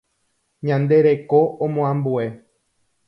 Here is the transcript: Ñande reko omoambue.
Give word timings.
Ñande 0.69 0.97
reko 1.07 1.39
omoambue. 1.67 2.25